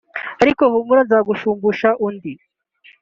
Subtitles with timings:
[0.41, 2.31] ariko humura nzagushumbusha undi